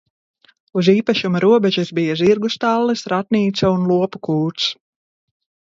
Uz 0.81 0.87
īpašuma 0.93 1.41
robežas 1.43 1.93
bija 1.99 2.17
zirgu 2.23 2.53
stallis, 2.57 3.07
ratnīca 3.15 3.73
un 3.77 3.87
lopu 3.93 4.25
kūts. 4.31 4.77